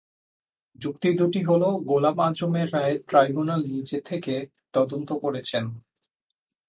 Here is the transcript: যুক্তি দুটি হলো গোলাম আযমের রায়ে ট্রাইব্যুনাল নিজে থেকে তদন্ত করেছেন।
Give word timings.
যুক্তি 0.79 1.09
দুটি 1.19 1.41
হলো 1.43 1.69
গোলাম 1.89 2.17
আযমের 2.19 2.67
রায়ে 2.73 2.95
ট্রাইব্যুনাল 3.09 3.61
নিজে 3.65 3.97
থেকে 4.01 4.33
তদন্ত 4.73 5.09
করেছেন। 5.23 5.65